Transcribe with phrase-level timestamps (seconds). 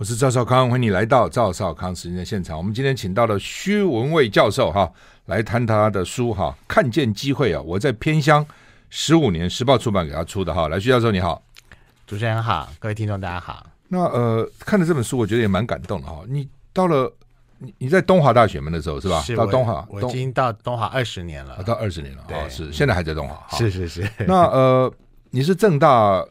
[0.00, 2.56] 我是赵少康，欢迎你来到赵少康时间的现场。
[2.56, 4.90] 我们今天请到了薛文蔚教授哈，
[5.26, 7.60] 来谈他的书哈，看见机会啊！
[7.60, 8.42] 我在偏乡
[8.88, 10.68] 十五年，时报出版给他出的哈。
[10.68, 11.42] 来，薛教授你好，
[12.06, 13.66] 主持人好，各位听众大家好。
[13.88, 16.22] 那呃，看了这本书，我觉得也蛮感动的哈。
[16.26, 17.12] 你到了
[17.58, 19.20] 你你在东华大学嘛那时候是吧？
[19.20, 23.58] 是到东华，我已经到东华二十年了，啊、到二十年了，对、哦，是现在还在东华。
[23.58, 24.10] 是是是。
[24.26, 24.90] 那呃，
[25.28, 26.24] 你是正大。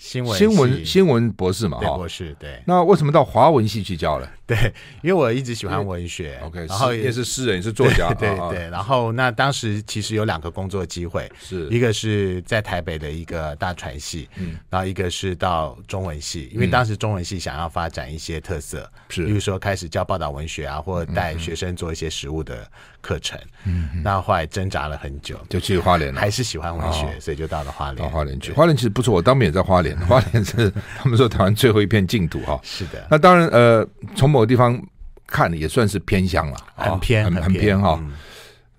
[0.00, 2.58] 新闻新闻新闻博士嘛，对博士对。
[2.64, 4.26] 那为什么到华文系去教了？
[4.46, 4.56] 对，
[5.02, 6.40] 因为我一直喜欢文学。
[6.42, 8.12] OK，然后也是诗人，也是作家。
[8.14, 8.70] 对对，对。
[8.70, 22.66] 然后那当时其实有两个工作机会，是一个是在台北的一个大传系，嗯，然后一个是到中文系，因为当时中文系想要发展一些特色，是，比如说开始教报道文学啊，或者带学生做一些实物的
[23.02, 23.38] 课程。
[23.66, 27.96] 嗯，那后来挣扎了很久，就去花莲了，还是喜欢文学，所以就到了花莲。
[27.96, 29.89] 到花莲去，花莲其实不错，我当面也在花莲。
[30.00, 32.58] 花莲是他们说台湾最后一片净土哈。
[32.62, 33.06] 是的。
[33.10, 34.80] 那当然，呃，从某个地方
[35.26, 38.02] 看也算是偏乡了，很偏，很很偏哈。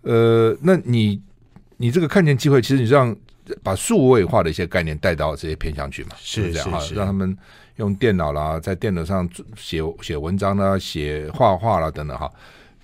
[0.01, 1.21] 呃，那你
[1.77, 3.15] 你这个看见机会，其实你让
[3.63, 7.37] 把数位化的一些概念带到这些偏乡去嘛，是这样哈，让他们
[7.75, 12.31] 用电脑啦，在电脑上写写文章啦，写画画啦等等哈。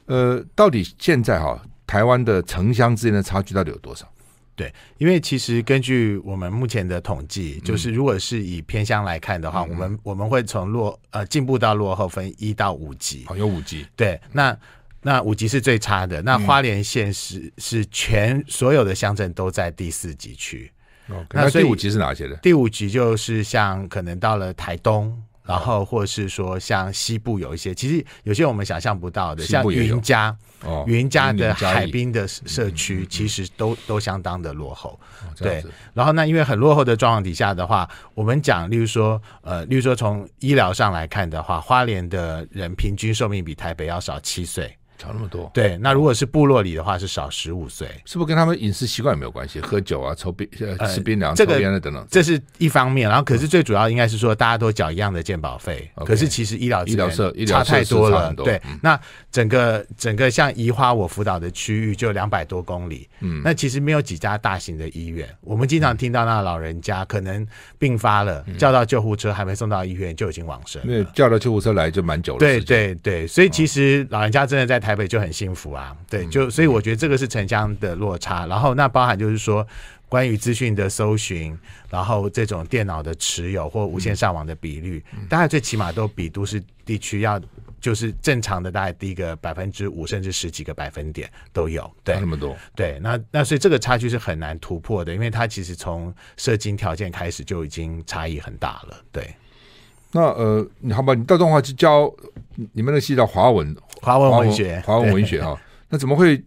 [0.06, 4.08] 呃，到底现在哈，台湾的城乡之间的差距到底有多少？
[4.58, 13.86] 对，因为其实根据我们目前的统计，就是如果是以偏乡来看的话，嗯、我们我们会从落呃进步到落后分一到五级，哦，有五级。
[13.96, 14.58] 对，那
[15.04, 16.24] 那五级是最差的。
[16.24, 20.72] 那花莲县是、嗯、是全所有的乡镇都在第四级区。
[21.08, 22.36] Okay, 那第五级是哪些的？
[22.38, 25.24] 第五级就是像可能到了台东。
[25.48, 35.00] 然后，或是说，像西部有一些，其实有些我们想象不到的，像云嘉，哦，云嘉的海滨的社区，其实都都相当的落后。
[35.38, 35.64] 对，
[35.94, 44.76] 然后那因为很落后的状况底下的话，我们讲，例如说，呃，例如说从医疗上来看的话，花莲的人平均寿命比台北要少七岁。
[44.98, 45.78] 差那么多，对。
[45.78, 49.60] 那如果是部落里的话，是少十五岁，是不是跟他们饮食习惯有没有关系？
[49.60, 50.48] 喝酒啊，抽冰、
[50.80, 53.08] 呃，吃槟榔、抽烟的等等，这是一方面。
[53.08, 58.34] 然后，可是最主要应该是说，大家都缴一样的健保费，可是其实医疗医疗社医疗差太多了。
[58.34, 59.00] 对，那
[59.32, 65.28] 整个整个像宜花我辅导的区域就两百多公里，嗯，那其实没有几家大型的医院。
[65.42, 67.46] 我们经常听到那老人家可能
[67.78, 70.88] 病发了，叫到救护车还没送到医院就已经往生了。
[70.92, 72.40] 因为叫到救护车来就蛮久了。
[72.40, 75.74] 对对对，所以其实老人家真的在台北就很幸福。
[75.74, 79.68] 啊，对，就所以我觉得这个是城乡的落差，然后那包含就是说
[80.08, 81.58] 关于资讯的搜寻，
[81.90, 87.40] 然后这种电脑的持有或无线上网的比率，大概最起码都比都市地区要
[87.82, 99.36] 就是正常的大概低个百分之五甚至十几个百分点都有，对，那么多，对，那那所以这个差距是很难突破的，因为它其实从社经条件开始就已经差异很大了，对。
[100.18, 102.12] 那呃，你好吧，你到东华去教
[102.74, 105.56] 你们那个系叫华文，华文文学，华文文学哈。
[105.90, 106.44] 那怎么会？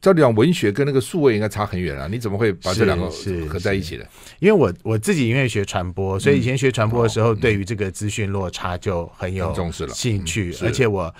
[0.00, 3.10] 照理讲，文学跟那个数位应该差很远啊，你怎么会把这两个
[3.48, 4.06] 合在一起的？
[4.38, 11.12] 因为我我自己因为学传播，所以以前学传播的时候，对于这个资讯落差就很有重视了兴趣，而且我。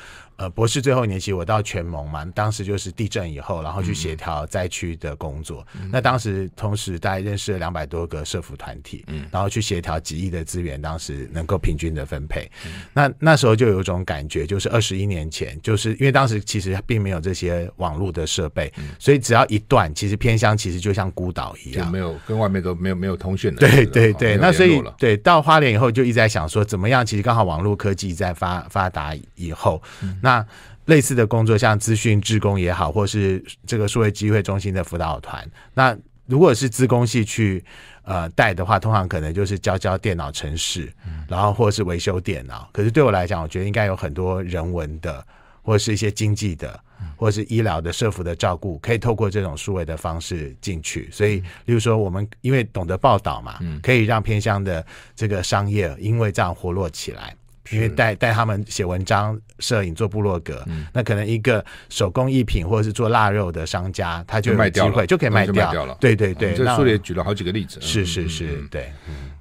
[0.43, 5.65] 呃，博士最后一年期，我到全盟嘛，当时就是地震以后，然后去协调灾区的工作。
[5.81, 12.51] 嗯、那当时同时大概认识了两百多个社服团体，嗯，然后去协调几亿的资源，当时能够平均的分配。
[12.67, 23.61] 嗯、那那时候就有一种感觉，就是二十一年前，就是因为当时其实并没有这些网络的设备，嗯、所以只要一断，其实偏乡其实就像孤岛一样，就没有跟外面都没有没有通讯的。
[23.61, 30.32] 对对对，那所以对到花莲以后，就一直在想说怎么样，其实刚好网络科技在发发达以后，嗯、那。
[30.33, 30.47] 那
[30.87, 35.97] 类似的工作，像资讯志工也好，或是这个数位机会中心的辅导团，那
[36.27, 37.63] 如果是资工系去
[38.05, 40.93] 呃带的话，通常可能就是教教电脑程式，
[41.29, 42.69] 然后或是维修电脑。
[42.73, 45.25] 可是对我来讲，我觉得应该有很多人文的，
[45.63, 46.81] 或者是一些经济的，
[47.17, 51.09] 或者是医疗的、社福的照顾，可以透过这种数位的方式进去。
[51.13, 54.85] 所以，例如说，我们因为懂得报道嘛，可以让偏乡的
[55.15, 57.37] 这个商业因为这样活络起来。
[57.73, 65.97] 因为带带他们写文章、摄影、做部落格，嗯、那可能一个手工艺品或者是做腊肉的商家，他就有机会就可以卖掉，卖掉了。
[66.01, 67.81] 对对对，这书里也举了好几个例子。
[67.81, 68.93] 是是是，嗯、对。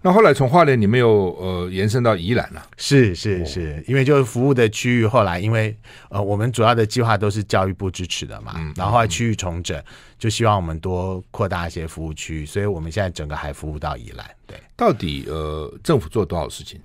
[0.03, 2.65] 那后来从花莲你们又呃延伸到宜兰了？
[2.77, 5.77] 是是是，因为就是服务的区域后来因为
[6.09, 9.79] 呃我们主要的计划都是教育部支持的嘛，嗯、然后后来区域重整，
[10.17, 14.25] 就希望我们多扩大一些服务区域，所以我们现在整个还服务到宜兰。
[14.47, 16.81] 对，到底呃政府做多少事情？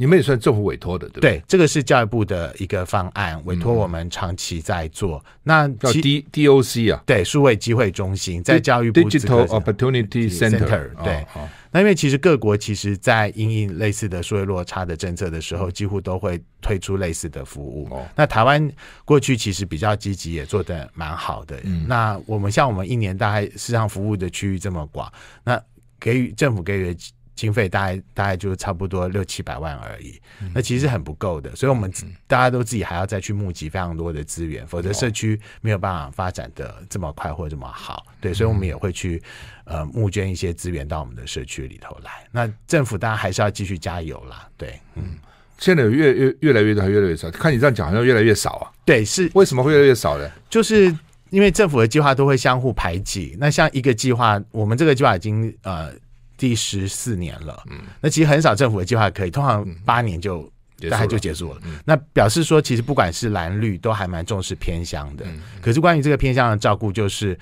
[0.00, 1.38] 你们也算政府委托的，对不对？
[1.38, 5.18] 对，这个是教育部的一个方案，委托我们长期在做。
[5.18, 10.94] 嗯、那叫 D D O C 啊，对，数位机会中心在教育部 Digital Opportunity Center。
[11.02, 17.88] 对，哦、那因为其实各国其实在因应类似的数位落差的政策的时候，几乎都会推出类似的服务。
[17.90, 18.70] 哦、那台湾
[19.04, 21.58] 过去其实比较积极，也做的蛮好的。
[21.64, 25.12] 嗯、那我们像我们一年大概市场服务的区域这么广，
[25.42, 25.60] 那
[25.98, 27.00] 给予政府给予的。
[27.38, 30.20] 经费大概大概就差不多六七百万而已，
[30.52, 31.88] 那其实很不够的，所以我们
[32.26, 38.04] 大家都自己还要再去募集非常多的资源，否则社区没有办法发展的这么快或这么好。
[38.20, 39.22] 对，所以我们也会去
[39.66, 42.10] 呃募捐一些资源到我们的社区里头来。
[42.32, 44.48] 那政府当然还是要继续加油啦。
[44.56, 45.16] 对，嗯，
[45.58, 47.30] 现在有越越越来越多，还越来越少。
[47.30, 48.66] 看你这样讲，好像越来越少啊。
[48.84, 50.28] 对，是为什么会越来越少呢？
[50.50, 50.92] 就是
[51.30, 53.36] 因为政府的计划都会相互排挤。
[53.38, 55.92] 那像一个计划，我们这个计划已经呃。
[56.38, 60.50] 第十四年了，嗯，那其实很少政府的计划可以，通常八年就
[60.88, 61.60] 大概就结束了。
[61.64, 65.26] 嗯、那表示说，其实不管是蓝绿，都还蛮重视偏乡的。
[65.26, 67.38] 嗯、可是关于这个偏乡的照顾，就是。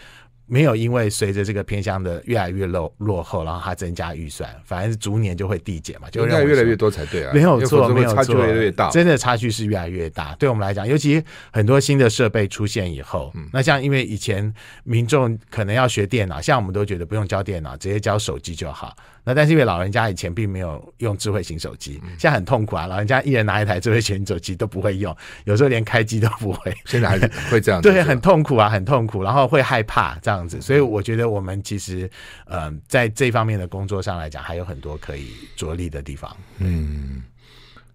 [0.46, 7.32] 没有因为随着这个偏乡的越来越落落后，然后它增加预算，反而是逐年就会递减嘛，就应该越来越多才对啊。
[7.34, 10.34] 没有错，没有错，差距越来越大，真的差距是越来越大。
[10.36, 11.22] 对我们来讲，尤其
[11.52, 14.52] 很多新的设备出现以后，嗯、那像因为以前
[14.84, 18.96] 民众可能要学电脑，像我们都觉得不用教电脑，直接教手机就好。
[19.28, 22.86] 那但是因为老人家以前并没有用智慧型手机，现在很痛苦啊！
[22.86, 25.12] 老人家一人拿一台智慧型手机都不会用，
[25.46, 26.72] 有时候连开机都不会。
[26.84, 27.18] 现在
[27.50, 30.60] 会这样， 对，很痛苦啊，很痛苦，然后会害怕这样子。
[30.60, 32.10] 所以我觉得我们其实，
[32.46, 36.36] 呃，在这方面的工作上来讲，还有很多可以着力的地方。
[36.58, 37.22] 嗯，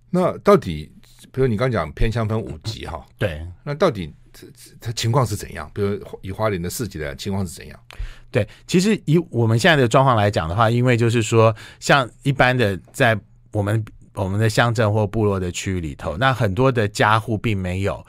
[0.09, 0.89] 那到底，
[1.33, 4.13] 比如你刚讲偏乡分五级哈，对，那到底
[4.79, 5.69] 它情况是怎样？
[5.73, 7.77] 比如以花莲的四级的情况是怎样？
[8.31, 13.19] 对，其实以我们现在的状况来讲的话，因为就是说，像一般的在
[13.51, 13.83] 我们
[14.13, 18.05] 我们的乡镇或部落的区域里头，那很多的家户并没有，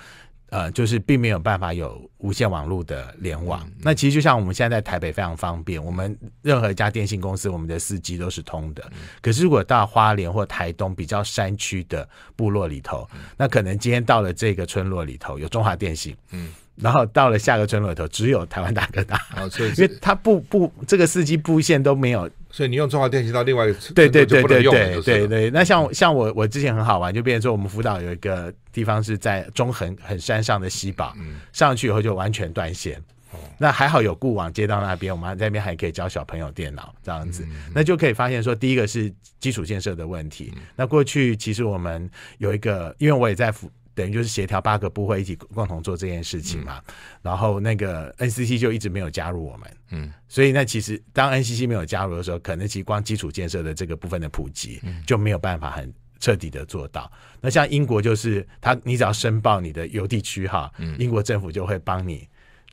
[0.52, 3.62] 呃，就是并没有办法有无线网络的联网。
[3.66, 8.84] 嗯、那其实就像我们现在在台北非常方便，我们任何一家电信公司，我们的四 G 都是通的。
[8.92, 12.06] 嗯、可是如果到花莲或台东比较山区的
[12.36, 16.52] 部落里头，嗯、那可能今天到了这个村落里头有中华电信，嗯。
[16.76, 25.50] 然后到了下个村落里头，只有台湾大哥大，哦、所以 因为它不不这个四 G 布线都没有，所以你用中华电信到另外一个村对对对对对对对。
[25.50, 33.02] 那像像我我之前很好玩，就变成说我们辅导有一个地方是在中横很山上的西堡，嗯、上去以后就完全断线。
[33.32, 39.10] 哦、那还好有固网接到那边，我们在那边还可以教小朋友电脑这样子，嗯、那就可以发现说，第一个是
[39.40, 40.52] 基础建设的问题。
[40.54, 43.70] 嗯、那过去其实我们有一个，因为我也在辅。
[43.94, 57.10] 等于就是协调八个部会一起共同做这件事情嘛，嗯、然后那个 NCC 就一直没有加入我们，嗯，所以那其实当 NCC 没有加入的时候，可能其实光基础建设的这个部分的普及就没有办法很彻底的做到。
[57.14, 62.26] 嗯、那像英国就是他，你只要申报你的邮递区哈，嗯、英国政府就会帮你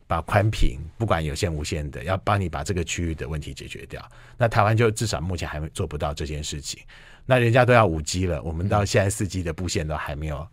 [0.08, 4.04] 把宽频，不管有线无线的，要帮你把这个区域的问题解决掉。
[4.38, 6.82] 那台湾就至少目前还做不到这件事情。
[7.26, 10.48] 那人家都要五 G 了，我们到现在四 G 的布线都还没有。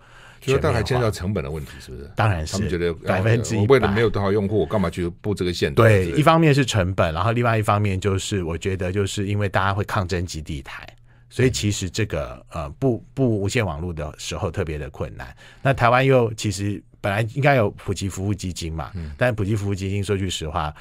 [0.46, 2.11] 就大概牵涉到成本的问题，是不是？
[2.14, 2.54] 当然是。
[2.54, 5.75] 他们觉得百分之一，为了没有多少用户，我干嘛去布这个线？
[5.75, 10.87] 对，一方面是成本，然后另外一方面就是，我觉得就是因为大家会抗争基地台，
[11.28, 15.35] 所以其实这个呃布布无线网络的时候特别的困难。
[15.62, 20.75] 那台湾又其实本来应该有普及服务基金嘛，嗯、但普及服务基金说句实话。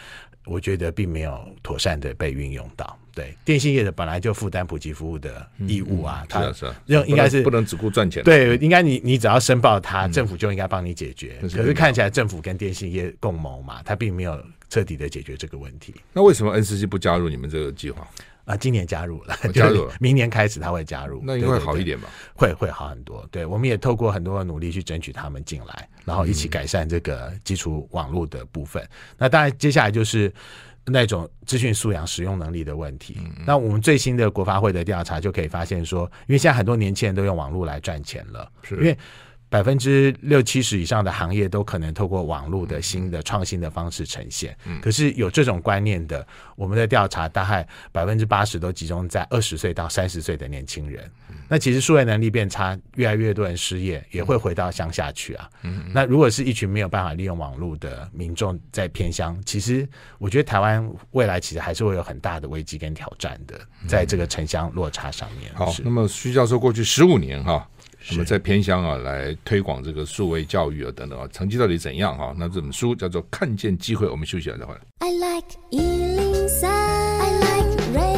[0.46, 2.98] 我觉得并没有妥善的被运用到。
[3.14, 8.22] 对，电信业的本来就负担普及服务的义务啊，他是应该是不能只顾赚钱。
[8.24, 11.38] 对，应该你你只要申报它，政府就应该帮你解决。
[11.44, 14.38] 可是看起来政府跟电信业共谋嘛，他并没有
[14.70, 15.96] 彻底的解决这个问题。
[16.12, 18.06] 那为什么 NCC 不加入你们这个计划？
[18.46, 22.08] 啊，今年加入了，加入了， 明年开始他会加入，那应该会好一点吧？
[22.36, 23.28] 会会好很多。
[23.32, 28.88] 对，我们也透过很多的努力去争取他们进来，然后一起改善这个基础网络的部分。
[29.18, 30.34] 那当然，接下来就是。
[30.88, 33.18] 那种资讯素养、使用能力的问题。
[33.44, 38.96] 那我们最新的国发会的调查就可以发现说，因为现在很多年轻人都用网络来赚钱了，是因为
[39.48, 44.58] 百分之六七十以上的行业都可能透过网络的新的创新的方式呈现。
[44.66, 46.26] 嗯，可是有这种观念的，
[46.56, 51.10] 我们的调查大概百分之八十都集中在二十岁到三十岁的年轻人。
[51.30, 55.50] 嗯，那其实数位能力变差，越来越多人失业，也会回到乡下去啊。
[55.64, 59.88] 嗯，那如果是一群没有办法利用网络的民众在偏乡，其实
[60.18, 65.54] 我觉得台湾未来其实还是会有很大的危机跟挑战的，在这个城乡落差上面。
[65.54, 67.66] 好，那么徐教授过去十五年哈。
[68.12, 72.36] 那么在偏乡啊，来推广这个数位教育啊等等啊，成绩到底怎样啊？
[72.38, 74.80] 那这本书叫做《看见机会》，我们休息了再回来。
[75.00, 78.16] I like 103, I like radio。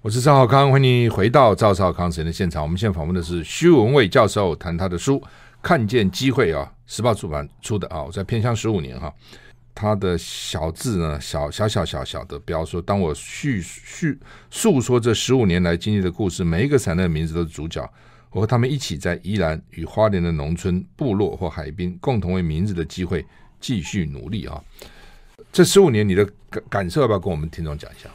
[0.00, 2.62] 我是赵少康，欢迎回到赵少康时间的现场。
[2.62, 5.20] 我们现在访问的是徐文蔚教授，谈他的书
[5.60, 8.02] 《看见机会》啊，时报出版出的啊。
[8.02, 9.12] 我在偏乡十五年哈。
[9.80, 14.18] 他的小字呢，小小小小小的标说：“当我叙叙
[14.50, 17.88] 诉说这十五年来经历的故事，每一个产业的名字都是主角。
[18.30, 23.24] 我和他们一起在宜兰与花莲的农村、部落或海滨，共同为名字的机会
[23.60, 24.60] 继续努力啊！
[25.52, 28.10] 这十五年你的感感受，要不要跟我们听众讲一下？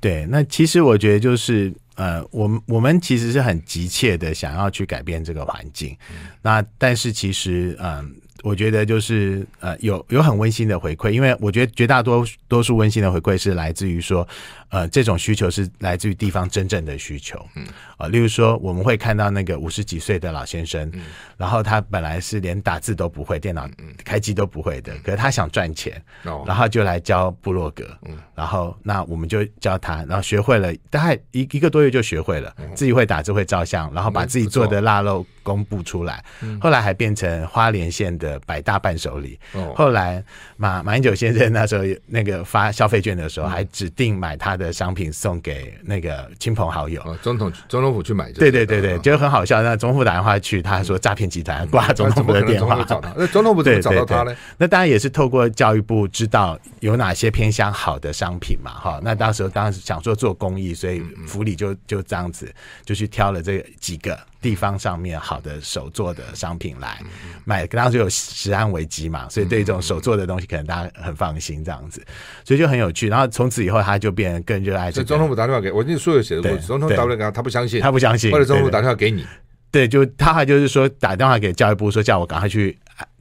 [0.00, 5.90] 对，那其实我觉得就是呃，我们我们其实是很急切的想要去改变这个环境。
[6.12, 7.96] 嗯、那但是其实嗯。
[7.96, 8.10] 呃”
[8.42, 14.26] 我觉得就是呃，有有很温馨的回馈，因为我觉得绝大多多数温馨的回馈是来自于说。
[14.70, 17.44] 呃，这种需求是来自于地方真正的需求。
[17.56, 21.02] 嗯，啊，例如说，我们会看到那个五十几岁的老先生，嗯，
[21.36, 23.68] 然后他本来是连打字都不会，电脑
[24.04, 36.24] 开机都不会的，可是他想赚钱，哦，然后就来教部落格，嗯，然后那我们就教他，然后学会了，大概一一个多月就学会了，自己会打字会照相，然后把自己做的腊肉公布出来，
[36.60, 39.38] 后来还变成花莲县的百大伴手礼。
[39.74, 40.22] 后来
[40.56, 49.62] 马马英九先生那时候那个发消费券的时候，还指定买他的商品送给那个亲朋好友，总统总统府去买，对对对对，觉得很好笑。
[49.62, 53.12] 那总统府打电话去，他说诈骗集团挂总统府的电话，找他。
[53.16, 54.36] 那总统府怎么找到他呢？
[54.58, 59.00] 那当然也是透过教育部知道有哪些偏向好的商品嘛，哈。
[59.02, 62.52] 那当时候当时想说做公益，所以府里就就这样子
[62.84, 64.18] 就去挑了这几个。
[64.40, 66.98] 地方上面好的手做的商品来
[67.44, 72.02] 买，当时有食安危机嘛，所以对这种手做的东西，可能大家很放心这样子，
[72.44, 73.08] 所以就很有趣。
[73.08, 75.04] 然后从此以后，他就变得更热爱这个。
[75.04, 78.32] 总统府打电话给我，那书有写的过，总统打电话给他，他不相信，他不相信。
[78.32, 79.26] 或者总统府打电话给你，
[79.70, 82.78] 对，就他还就是说打电话给教育部说叫我赶快去。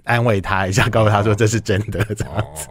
[0.09, 2.67] 安慰他一下，告诉他说这是真的，这样子，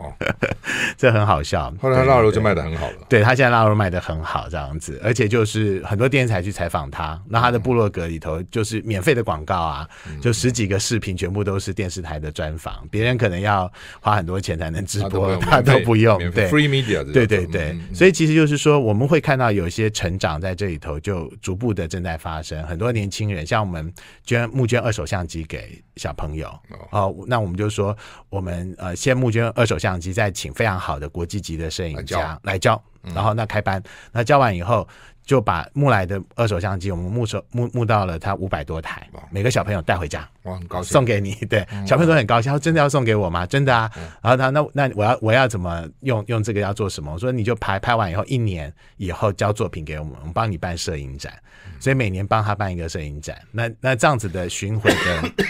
[0.98, 1.72] 这很好笑。
[1.80, 2.96] 后来他腊肉就卖的很好了。
[3.08, 16.18] 对，他现在腊肉卖的很好，这样子，而且就是很多电视台去采访他，那他的部落格里头就是免费的广告啊，嗯、就十几个视频全部都是电视台的专访，别人可能要花很多钱才能直播，他都，不用。
[16.32, 17.04] 对，free media。
[17.12, 22.60] 对对对，嗯、所以其实就是说，我们会看到有一些成长在这里头，就逐步的正在发生。
[22.64, 23.92] 很多年轻人，像我们
[24.24, 26.48] 捐募捐二手相机给小朋友
[26.90, 27.14] 哦。
[27.28, 27.94] 那我们就说，
[28.30, 32.82] 我们呃先募捐二手相机，再请非常好的国际级的摄影家来教，
[33.14, 34.88] 然后那开班，那教完以后
[35.26, 43.44] 就把募来的二手相机，我们募收募募到了他五百多台，每个小朋友带回家，我，很高兴，送给你，对，小朋友都很高兴，他说真的要送给我吗？
[43.44, 43.90] 真的啊，
[44.22, 47.12] 然后他那那我要我要怎么用用这个要做什么？
[47.12, 51.32] 我说你就拍拍完以后，一年以后交作品给我们，我们帮你办摄影展，
[51.78, 55.44] 所以每年帮他办一个摄影展，那那这样子的巡回的。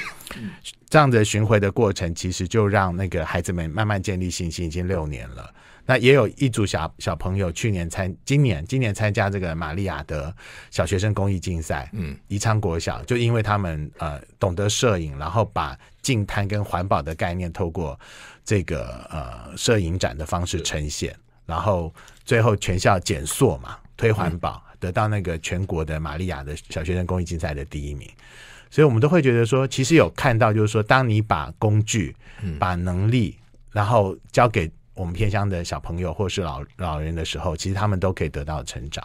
[0.88, 5.52] 这样的巡回的过程，其实就让那个孩子们慢慢建立信心，已经六年了。
[5.84, 10.34] 那也有一组小小朋友去年参，今年今年参加这个玛利亚的
[10.70, 17.98] 小学生公益竞赛，嗯，宜昌国小就因为他们呃懂得摄影，然后把净滩跟环保的概念透过
[18.44, 21.16] 这个呃摄影展的方式呈现，
[21.46, 21.90] 然后
[22.22, 28.06] 最后全校减塑嘛，推环保，得到那个全国的玛利亚的小学生公益竞赛的第一名。
[28.70, 32.14] 所以我们都会觉得说，其实有看到，就是说，当你把工具、
[32.58, 33.36] 把能力，
[33.72, 39.04] 然后交给我们偏乡的小朋友或是老老人的时候，其实他们都可以得到成长。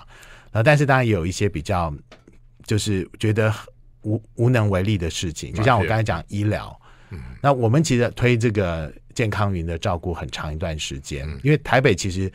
[0.52, 1.94] 然后，但是当然也有一些比较，
[2.66, 3.54] 就是觉得
[4.02, 6.80] 无无能为力的事情，就像我刚才讲医疗。
[7.42, 8.92] 那我们其实推这个。
[9.14, 12.32] 健康云的照顾很长一段时间，因为台北其实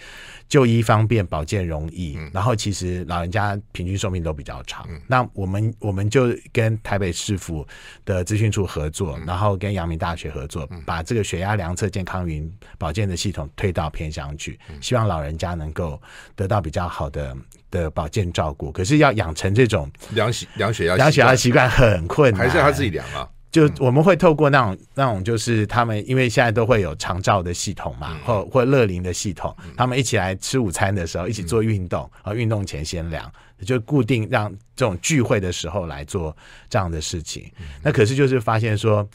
[0.48, 4.86] 就医方便、保健容易，嗯、然后其实老人家平均寿命都比较长。
[4.90, 7.66] 嗯、那我们我们就跟台北市府
[8.04, 16.00] 的资讯处合作，嗯、然后跟阳明大学合作，嗯、把这个血压量测健康云保健的系统推到偏乡去，嗯、希望老人家能够
[16.34, 17.36] 得到比较好的
[17.70, 18.72] 的保健照顾。
[18.72, 23.28] 可是要养成这种量血量血压量血压习惯很困难，还是要他自己量啊？
[23.50, 33.30] 就我们会透过那种那种，就是他们因为现在都会有长照的系统嘛，或或乐龄的系统，他们一起来吃午餐的时候，一起做运动，然后运动前先量，
[33.64, 36.36] 就固定让这种聚会的时候来做
[36.68, 37.50] 这样的事情。
[37.82, 39.08] 那可是就是发现说，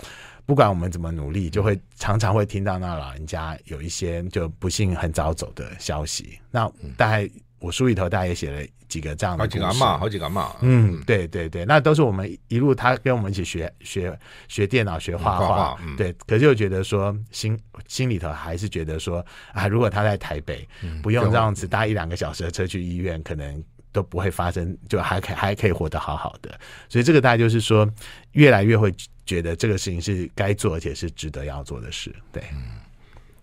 [0.46, 6.40] 不管我们怎么努力，就会常常会听到那老人家有一些就不幸很早走的消息。
[6.52, 7.30] 那大概。
[7.64, 8.62] 我书里头大概也写了
[8.94, 10.56] 几个这样的，好几个阿嬷，好几个阿嬷。
[10.62, 14.16] 嗯，对对对，那都是我们一路他跟我们一起学学
[14.48, 15.76] 学电脑、学画画。
[15.82, 26.52] 嗯、对，可是又觉得说心心里头还是觉得说啊，如果他在台北，嗯、不用这样子搭一两个小时的车去医院，可能都不会发生，就还可以还可以活得好好的。
[26.88, 27.90] 所以这个大概就是说，
[28.34, 28.94] 越来越会
[29.26, 32.16] 觉得这个事情是该做，而且是值得要做的事。
[32.32, 32.78] 对，嗯、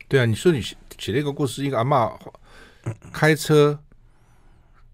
[0.07, 2.17] 对啊，你说你写了一个故事，一个阿嬷
[3.13, 3.77] 开车。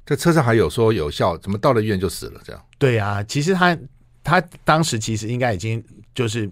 [0.07, 2.41] 在车上还有说有效，怎么到了医院就死了？
[2.45, 2.63] 这样？
[2.79, 3.77] 对啊，其实他
[4.23, 5.85] 他当时其实应该已经
[6.15, 6.49] 就是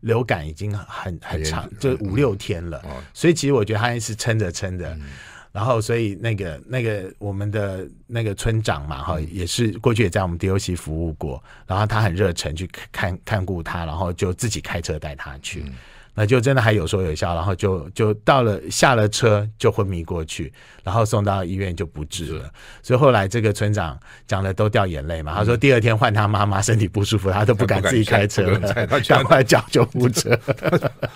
[0.00, 2.80] 流感已经很很长，嗯、就五六天了。
[2.84, 5.06] 嗯、所以其实我觉得他是撑着撑着，嗯、
[5.52, 15.62] 然后所以那个那个我们的那个村长嘛哈，也是过去也在我们 DOC 服务过，然后他很热忱去看看顾他，然后就自己开车带他去。
[15.66, 15.72] 嗯
[16.18, 22.50] 那就真的还有说有笑，然后就就到了下了车就昏迷过去，然后送到医院就不治了。
[22.82, 23.96] 所以后来这个村长
[24.26, 30.36] 讲的都掉眼泪嘛，他说第二天换他妈妈身体不舒服，他都不敢自己开车了，赶快叫救护车。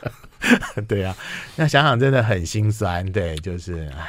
[0.87, 1.17] 对啊，
[1.57, 4.09] 那想想真的很心酸，对，就是唉，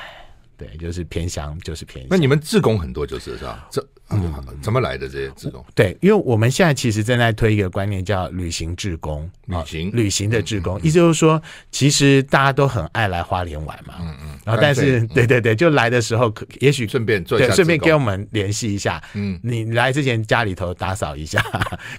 [0.55, 2.07] 对，就是偏乡，就是偏乡。
[2.11, 3.67] 那你们自工很多，就是是吧？
[3.71, 3.83] 这。
[4.09, 4.31] 嗯，
[4.61, 5.63] 怎么来的这些志工？
[5.73, 9.91] 对，因为我们现在其实正在推一个观念，叫旅行志工，旅行？
[9.93, 11.41] 旅行的志工，意思就是说，
[11.71, 21.43] 其实大家都很爱来花莲玩嘛，嗯嗯，然后但是对对对，就来的时候可也许顺便做一下，顺便跟我们联系一下，嗯，你来之前家里头打扫一下，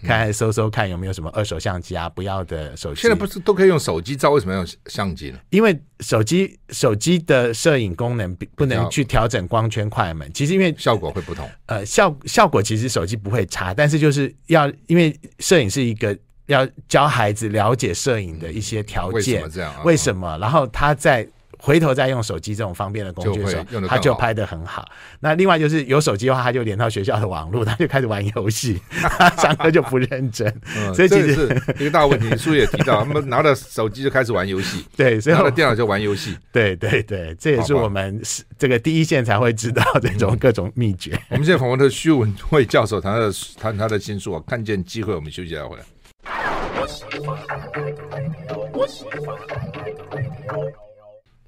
[0.05, 3.01] 看搜搜看有没有什么二手相机啊，不要的手机。
[3.01, 5.39] 现在不是都可以用手机照，为什么要用相机呢？
[5.51, 12.89] 因为手机手机的摄影功能不能去调整光圈快门，其实因为效果会不同，呃，效效果其实。
[12.89, 19.85] 手机不会差，但是就是要，因为摄影是一个要教孩子了解摄影的一些条件，为什么这样？
[19.85, 20.39] 为什么？
[20.39, 21.27] 然后他在。
[21.65, 24.85] 回头再用手机这种方便的工具的时候，他就拍的很好。
[25.19, 28.79] 那另外就是有手机的话，他就连到学校的网络，他就开始玩游戏，
[29.41, 30.47] 上课就不认真。
[30.95, 32.37] 所以其实是一个大问题。
[32.37, 36.37] 书也提到，他们拿着手机就开始玩游戏， 对，所以拿着电脑就玩游戏。
[36.53, 38.21] 对对对，这也是我们
[38.59, 41.19] 这个第一线才会知道这种各种秘诀。
[41.31, 45.15] 我们现在访问的徐文慧教授，谈他的谈他的新书啊，看见机会。
[45.15, 45.85] 我们休息一下回来。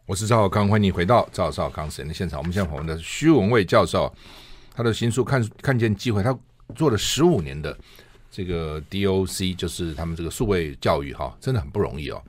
[0.07, 2.39] 我是赵少康，欢迎你回到赵少康时间的现场。
[2.39, 4.15] 我们现在访问的是徐文蔚教授，
[4.73, 6.39] 他的新书看《看见机会》，他
[6.77, 7.77] 做了十五年的
[8.31, 12.23] 这个 DOC，就是他们这个数位教育，哈，真的很不容易哦。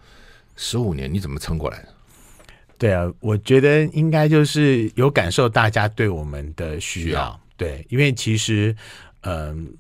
[0.55, 1.89] 十五年你怎么撑过来的？
[2.79, 7.19] 对啊，我觉得应该就是有感受大家对我们的需要。
[7.19, 8.75] 要对，因为其实，
[9.21, 9.71] 嗯，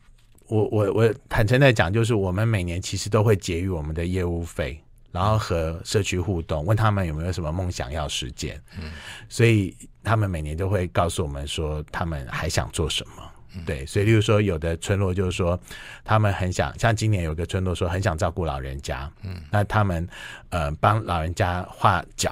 [0.45, 4.79] 我我我坦诚的讲，就是我们每年其实都会结余我们的业务费。
[5.17, 8.61] 然后和社区互动，问他们有没有什么梦想要实践。
[8.79, 8.91] 嗯，
[9.27, 13.23] 所以他们每年都会告诉我们说，他们还想做什么。
[13.55, 15.59] 嗯、对，所以例如说，有的村落就是说，
[16.03, 19.11] 他们很想，像今年有个村落说很想照顾老人家。
[19.23, 20.07] 嗯，那他们
[20.49, 22.31] 呃帮老人家画脚，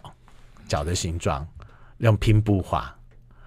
[0.68, 1.48] 脚的形状，
[1.98, 2.96] 用拼布画，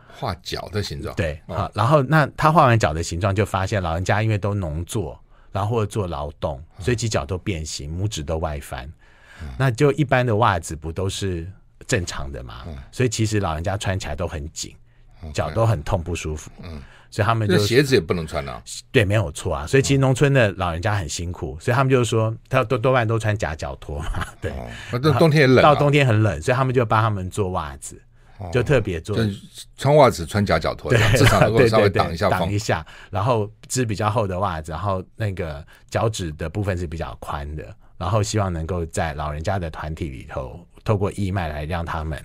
[0.08, 1.14] 画脚的形状。
[1.14, 5.16] 对，好、哦，然后那他画完脚的形状，就发现老人家因为都农作，
[5.52, 8.90] 然后或者做劳动，所以其脚都变形，拇指都外翻。
[9.58, 11.50] 那就一般的袜子不都是
[11.86, 12.64] 正常的嘛？
[12.92, 14.74] 所以其实老人家穿起来都很紧，
[15.32, 16.50] 脚都很痛不舒服。
[16.62, 18.62] 嗯，所以他们就鞋子也不能穿了。
[18.92, 19.66] 对，没有错啊。
[19.66, 24.26] 所以其实农村的老人家很辛苦，所以他们就说，他多多半都穿夹脚拖嘛。
[24.40, 24.52] 对，
[25.18, 28.00] 冬天也冷，到冬天很冷，所以他们就帮他们做袜子，
[28.52, 29.16] 就特别做
[29.76, 32.84] 穿袜子穿夹脚拖，对，至少能够 稍微挡一下风，挡一下。
[33.10, 37.64] 然后织比较厚的袜子，然后那个脚趾的部分是比较宽的。
[37.98, 42.18] 然后希望能够在老人家的团体里头，透过义卖来让他们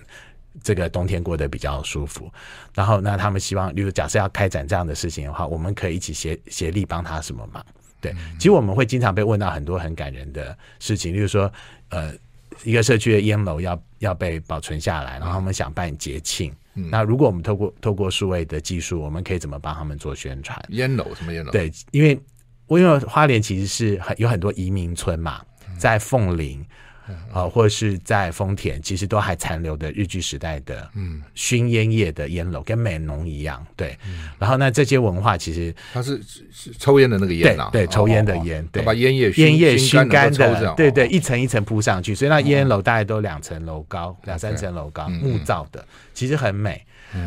[0.62, 2.32] 这个冬天过得比较舒服。
[2.72, 7.64] 然后，那他们希望，例如假设要开展这样的事情的话，我们可以一起协协力帮他什么忙？
[8.00, 11.52] 对，其实我们会经常被问到很多很感人的事情，例如说，
[11.88, 12.12] 呃，
[12.62, 16.54] 一个社区的烟楼要要被保存下来，然后他们想办节庆。
[16.76, 20.60] 嗯、那如果我们透过透过数位的技术，我们可以怎么帮他们做宣传？
[20.70, 21.50] 烟楼什么烟楼？
[21.50, 22.20] 对，因为
[22.68, 25.40] 因为花莲其实是很有很多移民村嘛。
[25.76, 26.64] 在凤林，
[27.32, 31.22] 啊，或是在丰田，其实都还残留的日据时代的嗯。
[31.34, 33.64] 熏烟叶的烟楼，跟美浓一样。
[33.76, 33.98] 对，
[34.38, 36.20] 然后那这些文化其实它是
[36.52, 45.84] 是抽烟的那个烟啊，对，抽烟的烟，对，把烟叶烟叶熏干的，对对，一层一层铺上去，所以那烟楼大概都两层楼高，两三层楼高，木造的，
[46.14, 46.82] 其实很美。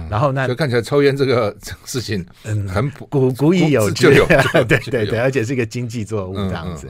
[0.10, 1.56] 然后那就看起来抽烟这个
[1.86, 4.08] 事情，嗯，很古古已有之，
[4.68, 6.90] 对对对，而且是一个经济作物这样子。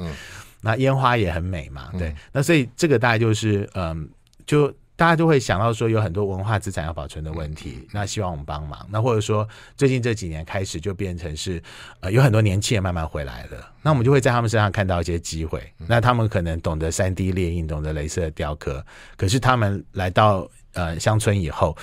[0.67, 2.13] 那烟花也很美嘛，对。
[2.33, 4.09] 那所以这个大概就是，嗯，
[4.45, 8.85] 就大家就会想到说有很多文化资产要保存的问题，那希望我们帮忙。
[8.91, 11.63] 那或者说最近这几年开始就变成是，
[12.01, 15.61] 呃，有很多年轻人慢慢回来了，那我们就会在他们身上看到一些机会。
[15.87, 21.77] 那他们可能懂得三 D 列印，懂得镭射雕刻，可是他们来到呃乡村以后。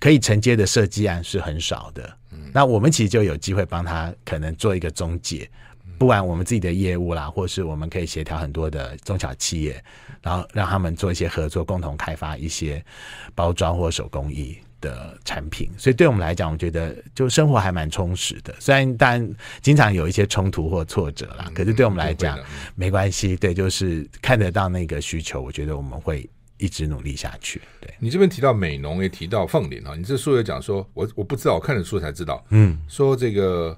[0.00, 5.48] 可以承接的设计案是很少的，嗯那我们其实就有机会帮他可能做一个中介，
[6.04, 9.82] 不管我们自己的业务啦，或是我们可以协调很多的中小企业，
[10.20, 12.84] 然后让他们做一些合作，共同开发一些
[13.34, 15.70] 包装或手工艺的产品。
[15.78, 18.54] 所以对我们来讲，我觉得就生活还蛮充实的。
[18.60, 19.26] 虽然但
[19.62, 22.38] 经常有一些冲突或挫折啦，可是对我们来讲
[22.74, 23.34] 没关系。
[23.36, 26.28] 对，就是看得到那个需求，我觉得我们会。
[26.56, 27.60] 一直努力下去。
[27.80, 29.96] 对，你这边提到美农，也提到凤林啊。
[29.96, 32.42] 你这书有讲说，我我不知道，我看了书才知道。
[32.50, 33.76] 嗯，说这个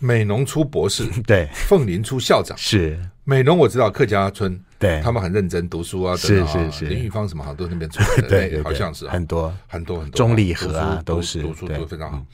[0.00, 2.56] 美农出博士， 对，凤林出校长。
[2.58, 6.16] 是美农我知道客家村，对，他们很认真读书啊。
[6.16, 10.16] 是是是，林玉芳什么好像都那边出来的， 对，好像是很多很多很多。
[10.16, 12.26] 中礼和啊，都是读书读非常好。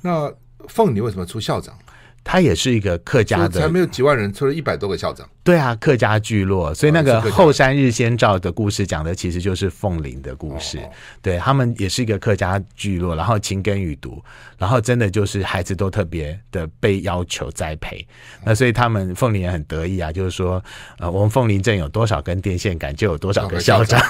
[0.00, 0.32] 那
[0.68, 1.76] 凤林为什么出校长？
[2.24, 5.28] 他也是一个客家的，才没有几万人，出了一百多个校长。
[5.44, 10.78] 对啊，客家聚落，所以那个后山日先照的故事讲的其实就是凤林的故事。
[11.20, 14.22] 对，他们也是一个客家聚落，然后勤耕雨读，
[14.56, 18.06] 然后真的就是孩子都特别的被要求栽培。
[18.44, 20.62] 那所以他们凤林也很得意啊，就是说，
[20.98, 24.00] 呃，我们凤林镇有多少根电线杆，就有多少个校长。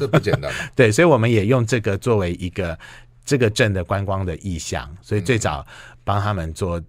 [0.00, 0.50] 这不简单。
[0.74, 2.78] 对，所以我们也用这个作为一个
[3.26, 5.66] 这个镇的观光的意向，所以最早
[6.02, 6.82] 帮他们做。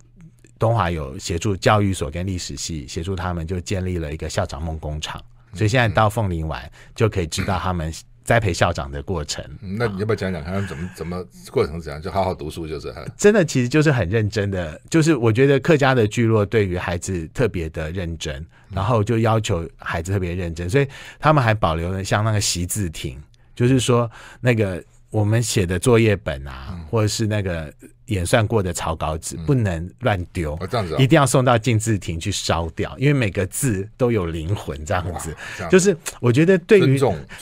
[0.57, 5.21] 东华有协助教育所跟历史系协助他们，就建立了一个校长梦工厂。
[5.53, 7.91] 所以现在到凤林玩，就可以知道他们
[8.23, 9.43] 栽培校长的过程。
[9.61, 12.01] 那你要不要讲讲看，怎么怎么过程怎样？
[12.01, 12.93] 就好好读书就是。
[13.17, 14.79] 真的，其实就是很认真的。
[14.89, 20.87] 就是我觉得客家的聚落对于孩子特别的认真，然后就要求孩子特别认真，所以
[21.19, 23.17] 他们还保留了像那个习字亭，
[23.55, 24.09] 就是说
[24.41, 24.83] 那个。
[25.09, 27.73] 我们写的作业本啊，嗯、或者是那个
[28.07, 34.77] 演算过的草稿纸，嗯、不能乱丢，哦这样子哦、一定要送到静字亭去烧掉，因为每个字都有灵魂。
[34.85, 35.35] 这样子
[35.69, 36.99] 就是我觉得对于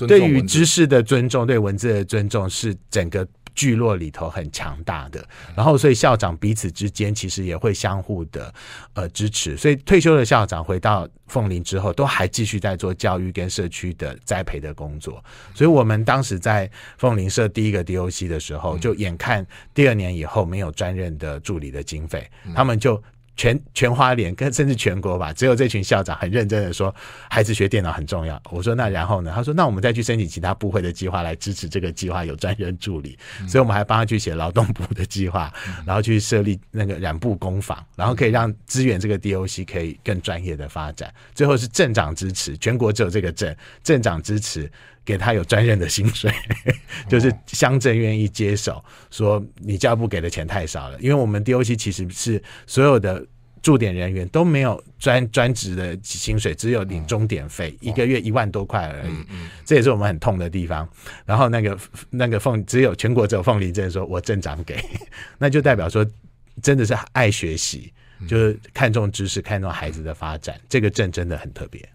[0.07, 3.27] 对于知识的尊重，对文字的尊重，是整个。
[3.55, 8.53] 聚落里头很强大的，然后所以校长彼此之间其实也会相互的
[8.93, 15.23] 呃支持，所以退休的校长回到凤林之后，都还继续在做教育跟社区的栽培的工作。
[15.53, 23.01] 所以我们当时在凤林设第一个 DOC 的时候，就眼看第二年以后没有专任的助理的经费，他们就。
[23.35, 26.93] 全全花莲跟甚至全国吧，只有这群校长很认真的说，
[27.29, 28.41] 孩子学电脑很重要。
[28.49, 29.31] 我说那然后呢？
[29.35, 33.17] 他说那我们再去申请其他部会的计划来支持这个计划，有专人助理。
[33.41, 41.13] 嗯、所以我们还帮他去写劳动部的计划，嗯、然后去设立那个染布工坊，然后可以让支援这个 DOC 可以更专业的发展。
[41.33, 44.71] 最后是镇长支持，全国只有这个镇镇长支持。
[45.05, 46.33] 给他有专任的薪水，
[47.07, 53.23] 就是乡镇愿意接手，说你教育部给的钱太少了，因为我们 DOC 其实是所有的
[53.61, 59.13] 驻点人员都没有专专职的薪水，只有领钟点费，一个月一万多块而已，
[59.63, 60.87] 这也是我们很痛的地方。
[61.25, 61.77] 然后那个
[62.09, 64.83] 那个凤只有全国只有凤林镇说我镇长给，
[65.37, 66.05] 那就代表说
[66.61, 67.93] 真的是爱学习，
[68.27, 71.87] 就是看重知识，看重孩子的发展，这个镇真的很特别。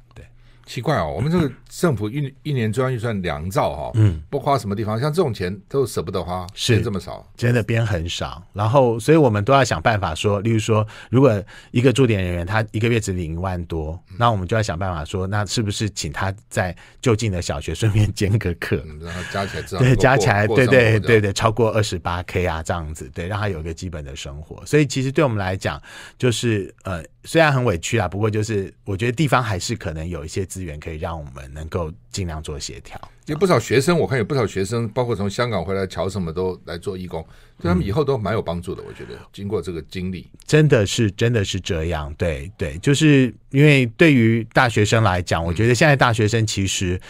[0.70, 8.40] 奇怪哦，我们这个政府一一年中央预算两兆哈，嗯，不花什么地方，像这种钱都舍不得花，是这么少，真的编很少。
[8.52, 24.64] 然后，所以我们都要想办法说，例如说，如果一个驻点人员他一个月只领一万多，那我们就要想办法说，那是不是请他在就近的小学顺便兼个课，然后加起来对，加起来对对对对，超过二十八 K 啊这样子，对，让他有一个基本的生活。
[24.64, 25.82] 所以其实对我们来讲，
[26.16, 27.02] 就是呃。
[27.22, 33.00] 虽然很委屈啊，不过就是我觉得地方还是可能有一些资源可以让我们能够尽量做协调。
[33.26, 37.24] 有不少学生，我看有不少学生，包括从香港回来侨什么都来做义工，
[37.60, 38.82] 对他们以后都蛮有帮助的。
[38.82, 42.12] 我觉得经过这个经历，真的是真的是这样。
[42.14, 47.00] 对对，就是因为对于大学生来讲，我觉得现在大学生其实。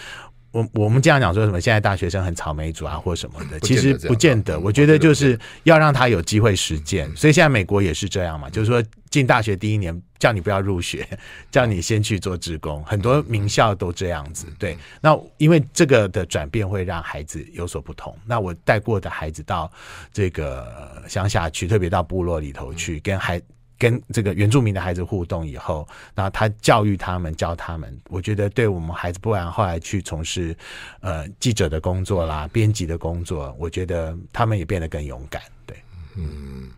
[0.53, 1.61] 我我们这样讲说什么？
[1.61, 4.59] 现在大学生很草莓族啊，或什么的，其实不见得。
[4.59, 7.09] 我觉得就是要让他有机会实践。
[7.15, 11.07] 所以现在美国也是这样嘛，就是说进大学第一年叫你不要入学，
[11.51, 14.47] 叫你先去做职工，很多名校都这样子。
[14.57, 18.17] 对，那因为这个的转变会让孩子有所不同。
[18.25, 19.71] 那我带过的孩子到
[20.13, 23.43] 这个乡下去，特别到部落里头去，跟孩
[23.77, 30.57] 跟这个原住民的孩子互动以后，那他教育他们，教他们，我觉得对我们孩子，不然后来去从事
[31.01, 35.43] 呃记者的工作啦、编辑的工作，我觉得他们也变得更勇敢。
[35.67, 35.77] 对，
[36.15, 36.71] 嗯，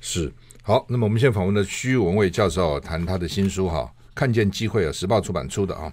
[0.00, 0.32] 是。
[0.62, 5.90] 好，那么我们现在访问的徐文蔚教授谈他的新书哈，看见机会啊，时报出版出的啊。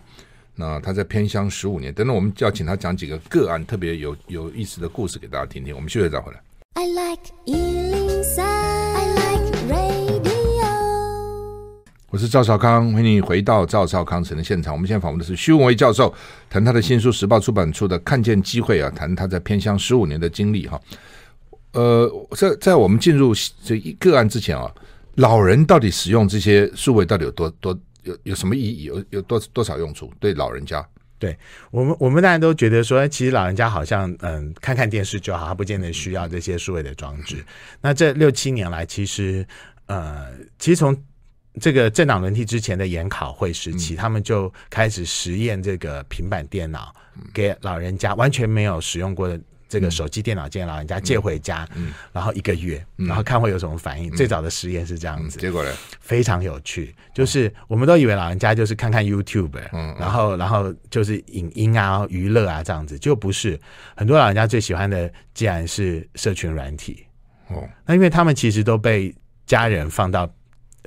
[0.56, 5.73] 那他在偏乡十五年，等等，我们就要请他讲几个个案，特别有有意思的故事给大家听听。
[5.73, 6.41] 我们休息再回来。
[6.73, 10.67] I like 103, I like radio。
[12.10, 14.73] 我是赵少康，欢迎你回到赵少康城的现场。
[14.73, 16.13] 我们现在访问的是徐文蔚教授，
[16.49, 20.80] 谈他的新书，时报出版出的《看见机会》啊，谈他在偏乡十五年的经历哈。
[21.73, 24.71] 呃，在在我们进入这一个案之前啊，
[25.15, 28.84] 老人到底使用这些数位到底有多多有有什么意义？
[28.84, 30.12] 有有多多少用处？
[30.19, 30.84] 对老人家，
[31.19, 31.38] 对
[31.69, 37.43] 我们我们大家都觉得说，其实老人家好像嗯，看看电视就好，他不见得需要这些数位的装置。
[37.82, 39.45] 那这六七年来，其实
[39.88, 40.27] 呃，
[40.58, 40.95] 其实从
[41.60, 46.95] 这个政党轮替之前的研考会时期，嗯、他们就开始实验这个平板电脑
[47.34, 49.39] 给老人家完全没有使用过的。
[49.67, 54.12] 这个手机、电脑，借老人家借回家，嗯，然后一个月，然后看会有什么反应。
[54.12, 56.95] 最早的实验是这样子，结果呢，非常有趣。
[57.13, 63.60] 就是我们都以为老人家就是看看 YouTube，嗯，然后然后就是影音啊、娱乐啊这样子，就不是。
[63.95, 67.06] 很多老人家最喜欢的，竟然是社群软体。
[67.47, 69.13] 哦，那因为他们其实都被
[69.45, 70.30] 家人放到。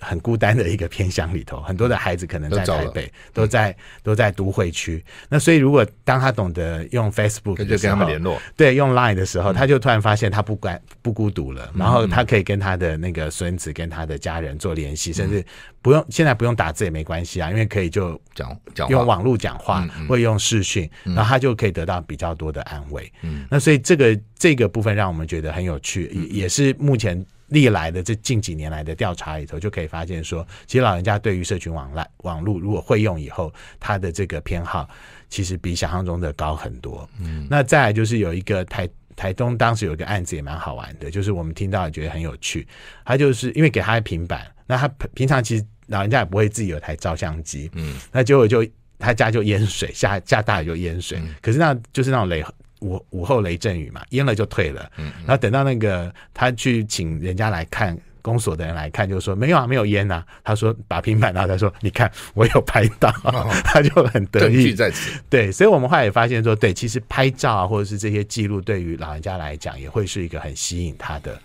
[0.00, 5.04] 很孤单的一个偏乡里头，很多的孩子可能在台北，都，都在都在都会区。
[5.28, 10.68] 那所以，如果当他懂得用 Facebook，就跟他们联络，对，用 Line 的时候，他就突然发现他不孤
[11.02, 11.70] 不孤独了。
[11.76, 15.44] 然后他可以跟他的那个孙子、跟他的家人做联系，甚至
[15.82, 23.12] 不用现在不用打字也没关系啊，因为可以就讲讲用网络讲话，或用视讯，然后他就可以得到比较多的安慰。
[23.22, 27.24] 嗯，那所以这个这个部分让我们觉得很有趣，也也是目前。
[27.50, 34.88] 历来的这近几年来的调查里头，就可以发现说，其实老人家对于社群网来网络如果会用以后，他的这个偏好
[35.28, 37.08] 其实比想象中的高很多。
[37.20, 42.66] 嗯，那再来就是有一个台台东当时有一个案子也蛮好玩的，就是我们听到也觉得很有趣。
[43.04, 48.66] 他就是因为给他的平板，那他平常其实老人家也不会自己有台照相机，嗯，那结果就
[48.98, 52.44] 他家就淹水，下下大雨就淹水，可是那就是那种雷。
[52.80, 54.90] 午午后雷阵雨嘛，淹了就退了。
[54.96, 60.24] 嗯，然后等到那个他去请人家来看，公所的人来看，就说没有啊，没有淹啊。
[60.42, 64.74] 他说把平板拿，他说你看我有拍到，哦、 他就很得意。
[64.74, 65.20] 在此。
[65.28, 71.38] 对，所以我们后来也发现说，对，其实拍照啊，或者是这些记录，对于老人家来讲，也会是一个很吸引他的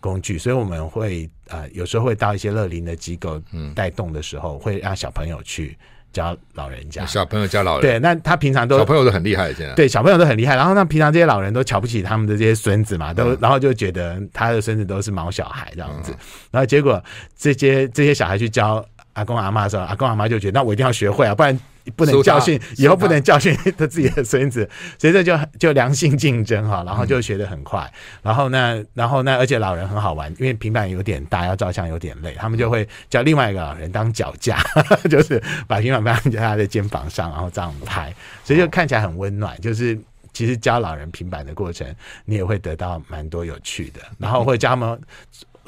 [0.00, 0.38] 工具。
[0.38, 3.40] 所以我们会呃，有时候会到一些乐龄的机构
[3.74, 5.76] 带动的时候，会让小朋友去。
[6.12, 10.56] 教老人家，小朋友教老人，对，那他平常都小朋友都很厉害，现在对小朋友都很厉害。
[10.56, 16.12] 然后那平常这些老人都瞧不起他们的这些孙子嘛，都、嗯、然后就觉得他的孙子都是毛小孩这样子。
[16.12, 16.18] 嗯、
[16.50, 17.02] 然后结果
[17.36, 21.58] 这些这些小孩去教阿公阿妈的时候，阿公阿妈就觉得那我一定要学会啊，不然。
[21.90, 27.90] 不能教训，以后不能教训他自己的孙子，所以这就就良性竞争哈，然后就学得很快，
[28.22, 34.58] 然后呢，然后呢，而且老人很好玩，因为平板有点大，要照相有点累，他们就会叫另外一个老人当脚架，
[35.10, 39.58] 就是把平板放在他的肩膀上，然后这样拍，所以就看起来很温暖。
[39.60, 39.98] 就是
[40.32, 41.86] 其实教老人平板的过程，
[42.24, 45.00] 你也会得到蛮多有趣的，然后会教他们。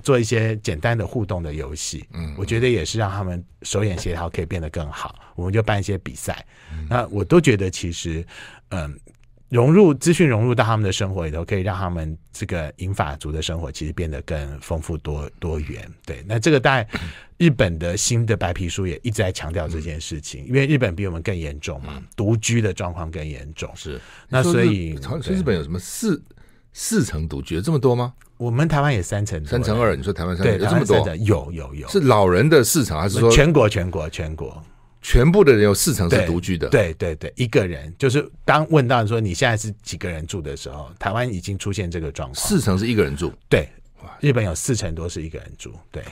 [0.02, 5.14] 做一些简单的互动的游戏，嗯，我觉得也是让他们手眼协调可以变得更好。
[5.34, 6.44] 我们就办一些比赛，
[6.88, 8.24] 那我都觉得其实，
[8.68, 8.98] 嗯，
[9.48, 15.90] 融入资讯融入到他们的生活里头，可以让他们这个银发族的生活其实变得更丰富多多元。
[16.04, 16.86] 对，那这个在
[17.38, 23.70] 日本的新的白皮书也一直在强调这件事情，因为日本比我们更严重嘛，独居的状况更严重。
[23.74, 24.90] 是，那所以，
[25.28, 26.22] 日本有什么四
[26.72, 28.14] 四成独居有这么多吗？
[28.38, 29.94] 我们台湾也三成，三成二。
[29.94, 31.16] 你说台湾三成有这么多？
[31.16, 34.62] 有有有，是老人的四成还是说全国全国全国
[35.00, 36.68] 全部的人有四成是独居的？
[36.68, 43.32] 对对对，一个人就是当问到说你现在是几个人住的时候，台湾已经出现这个状况，四成是一个人住。
[43.48, 43.68] 对，
[44.20, 45.72] 日本有四成多是一个人住。
[45.90, 46.02] 对，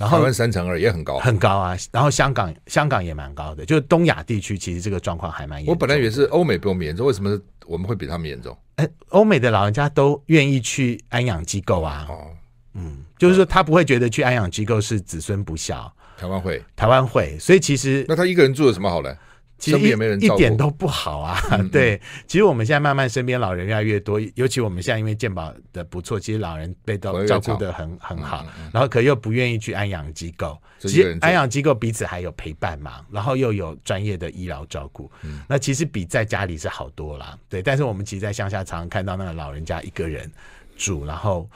[0.00, 1.76] 然后台湾三成二也很高，很高啊。
[1.92, 5.74] 然后香港香港也蛮高的，就是东亚地区其实这个状况还蛮严重。
[5.74, 8.56] 我本来以为是欧美比我们严重，为什么我们会比他们严重？
[8.76, 12.06] 哎，欧美的老人家都愿意去安养机构啊。
[12.08, 12.32] 哦。
[12.72, 15.92] 嗯，就是说他不会觉得去安养机构是子孙不孝。
[16.16, 19.14] 台湾会，台湾会，所以其实那他一个人住有什么好呢？
[19.60, 21.38] 其实一一点都不好啊。
[21.52, 30.58] 嗯嗯 对，其实我们现在慢慢身边老人越来越多，尤其我们现在因为健保的不错，其实老人被都照顾的很很好，然后可又不愿意去安养机构。
[30.78, 37.38] 其实安养机构彼此还有陪伴嘛，然后又有专业的医疗照顾，嗯、那其实比在家里是好多啦。
[37.48, 40.28] 对，但是我们其实，在乡下常常看到那个老人家一个人
[40.76, 41.46] 住，然后。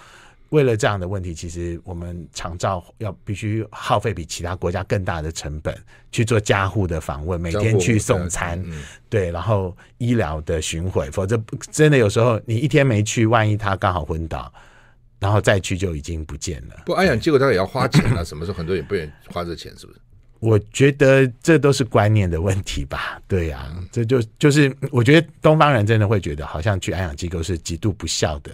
[0.55, 5.77] 为了这样的问题，其实我们长照要必须耗费比其他国家更大的成本
[6.13, 11.37] 去做家户的访问，每天去送餐，嗯、对，然后医疗的巡回，否则
[11.73, 14.53] 真的有时候你一天没去，万一他刚好昏倒，
[15.19, 16.77] 然后再去就已经不见了。
[16.87, 19.99] 不，安养机构他也要花钱啊， 什么时候很多人不愿意花这钱，是不是？
[20.39, 23.21] 我觉得这都是观念的问题吧。
[23.27, 28.53] 对呀、啊，这就就是我觉得东方人真的会觉得，好像去安养机构是极度不孝的。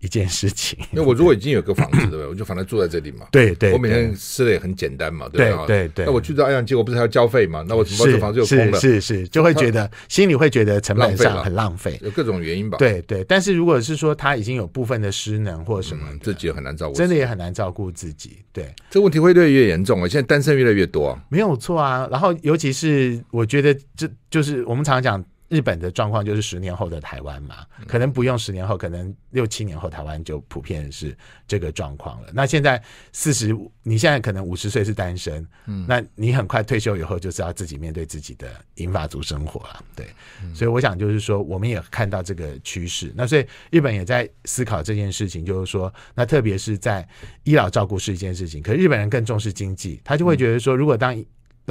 [0.00, 2.26] 一件事情，那我如果已经有个房子，对不对？
[2.28, 3.26] 我就反正住在这里嘛。
[3.30, 6.04] 对对，我每天吃的也很简单嘛，对对对对。
[6.06, 7.64] 那我去到安养机构，不是还要交费嘛？
[7.68, 8.80] 那我怎么这房子又空了？
[8.80, 12.78] 是是，就会觉得心里会觉得成本上很浪费，有各种原因吧。
[12.78, 18.38] 对对，但是如果是说他已经有部分的失能或什么，自己也很难照顾，真的也很难照顾自己。
[18.52, 20.08] 对，这个问题会越来越严重啊！
[20.08, 22.08] 现在单身越来越多，没有错啊。
[22.10, 25.24] 然后尤其是我觉得，这就是我们常常讲。
[25.50, 31.14] 日本的状况就是十年后的台湾嘛，可能不用十年后，可能六七年后台湾就普遍是
[31.46, 32.28] 这个状况了。
[32.32, 32.80] 那现在
[33.12, 40.06] 四十，你现在可能五十岁是单身，嗯，那你很快退休以后就是要自己面对自己的银发族生活了，对。
[40.54, 43.12] 所以我想就是说，我们也看到这个趋势。
[43.16, 47.06] 那所以日本也在思考这件事情，就是说，那特别是在
[47.42, 51.12] 医疗照顾是一件事情，可是日本人更重视经济，他就会觉得说，如果当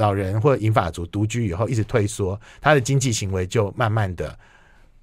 [0.00, 4.36] 老人或者银发族独居以后一直退缩，他的经济行为就慢慢的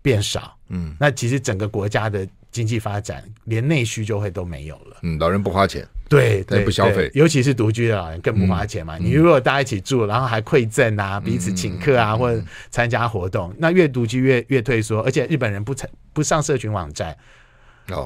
[0.01, 0.57] 变少。
[0.69, 4.97] 嗯，那其实整个国家的经济发展连内需就会都没有了。
[5.03, 8.97] 嗯，老人不花钱，对，对，不消费，尤其是独居的老人更不花钱嘛。
[8.97, 15.01] 嗯、你如果大家一起住，然后还馈赠啊，彼此请客啊，嗯、或者参加活动，那越独居越越退缩。
[15.03, 17.15] 而且日本人不参不上社群网站。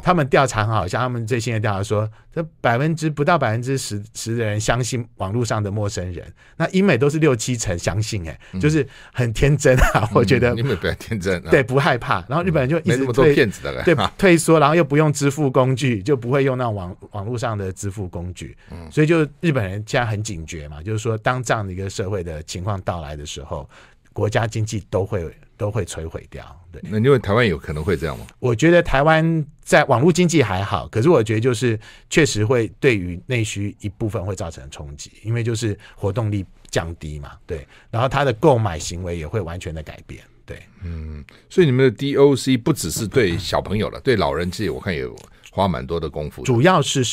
[0.04, 6.26] 他们调查很好，像他们最新的调查说，这百分之不到百分之十十的人相信网络上的陌生人，
[6.58, 10.54] 那英美都是六七成相信，哎，就是很天真啊，我觉得。
[10.56, 12.24] 英美比较天真，对，不害怕。
[12.28, 18.92] 然后日本人就一直没那么多骗子的，对， 退缩，然后又不用支付工具，就不会用那种网网络上的支付工具，嗯。
[18.92, 23.70] 所以就日本人现在很警觉嘛，就是说当这样的一个社会的情况到来的时候，
[24.14, 25.32] 国家经济都会。
[25.62, 26.82] 都会摧毁掉，对。
[26.84, 28.26] 那因为台湾有可能会这样吗？
[28.40, 37.68] 我觉得台湾在网络经济还好，可是我觉得就是确实会对于内需一部分会造成冲击，因为就是活动力降低嘛，对。
[37.92, 40.64] 然后他的购买行为也会完全的改变，对。
[40.84, 45.08] 嗯，所以你们的 DOC 不只是对小朋友了，对老人其实我看也
[45.52, 47.04] 花蛮多的功夫，主要是。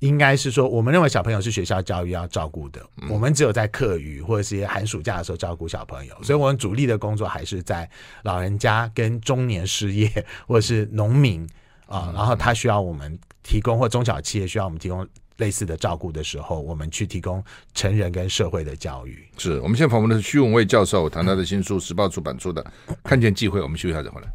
[0.00, 7.88] 应该是说，我们认为小朋友是学校教育要照顾的，我们只有在课余或者是一些寒暑假的时候照顾小朋友，所以我们主力的工作还是在
[8.22, 10.10] 老人家跟中年失业
[10.46, 11.48] 或者是农民
[11.86, 17.42] 啊，然后他需要我们提供或中小企业需要我们提供类似的照顾的时候，我们去提供
[17.74, 19.28] 成人跟社会的教育。
[19.36, 22.62] 是我们现在访问的是徐文蔚教授，谈他的新书，时报出版出的
[23.04, 24.28] 《看见机会》，我们休息一下再回来。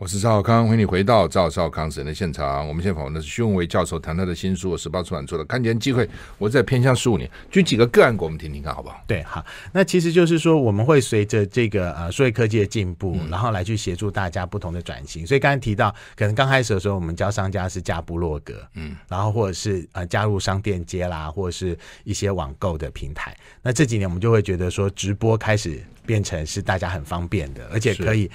[0.00, 2.66] 我是赵少康，欢迎你回到赵少康时间的现场。
[2.66, 6.06] 我们现在访问的是徐文伟教授，谈他的新书《十八出版出的看见机会》。
[6.38, 8.98] 我在偏向十五年，举几个个案给我们听听看，好不好？
[9.06, 9.44] 对，好。
[9.74, 15.24] 那其实就是说，我们会随着这个呃数位科技的进步，然后来去协助大家不同的转型。
[15.24, 23.36] 嗯、所以刚才提到，可能刚开始的时候，我们教商家是加部落格，嗯，然后或者是呃加入商店街啦，或者是一些网购的平台。
[23.60, 28.30] 那这几年我们就会觉得说，直播开始变成是大家很方便的，而且可以。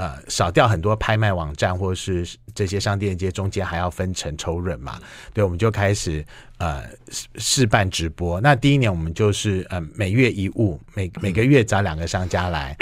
[0.00, 4.98] 呃，少掉很多拍卖网站或是这些商店街中间还要分成抽润嘛？
[5.34, 6.24] 对，我们就开始
[6.56, 6.84] 呃
[7.34, 8.40] 试办直播。
[8.40, 12.74] 那第一年我们就是呃每月一物，每每个月找两个商家来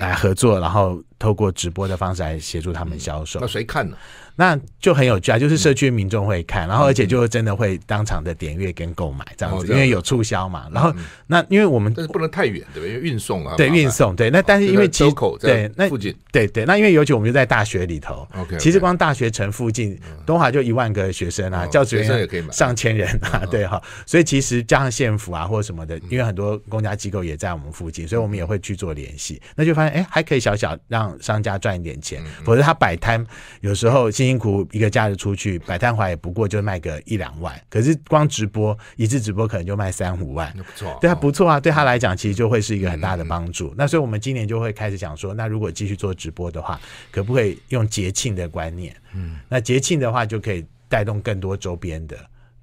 [0.00, 3.40] 来合作，然后透过直播的方式来协助他们销售。
[3.40, 3.96] 那谁看呢？
[4.40, 10.66] 那就很有趣啊，就是社区民众会看，然后而且就真的会当场的点阅跟购买这样子，因为有促销嘛。
[10.72, 10.90] 然后
[11.26, 12.94] 那因为我们但是不能太远，对不对？
[12.94, 14.30] 因为运送啊，对运送对。
[14.30, 16.16] 那但是因为其实对那附近。
[16.32, 23.82] 对对，那因为尤其我们就在大学里头，OK，其实光大学城附近东华就一万个学生啊，教职员也可以上千人啊，对哈。
[24.06, 29.42] 所以其实加上县府啊或者什么的，因为很多公家机构也在我们附近，所以我们也会去做联系。
[29.54, 33.26] 那就发现哎，还可以小小让商家赚一点钱，否则他摆摊
[33.60, 35.10] 有时候辛辛苦一个假日。
[35.20, 43.74] 出去摆摊回来也不过就卖个一两万，可是光直播一次直播可能就卖三五万，不错，对他不错啊，对他来讲其实就会是一个很大的帮助。
[43.76, 48.96] 那所以我们今年就会开始讲说，那如果继续做直播的话，可不可以用节庆的观念？
[49.12, 52.16] 嗯，那节庆的话就可以带动更多周边的